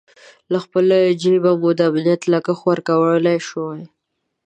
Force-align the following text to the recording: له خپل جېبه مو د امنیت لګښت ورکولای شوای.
له 0.51 0.57
خپل 0.65 0.87
جېبه 1.21 1.51
مو 1.61 1.69
د 1.77 1.79
امنیت 1.89 2.21
لګښت 2.33 2.63
ورکولای 2.69 3.37
شوای. 3.47 3.81